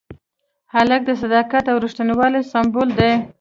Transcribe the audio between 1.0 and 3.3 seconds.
د صداقت او ریښتینولۍ سمبول دی.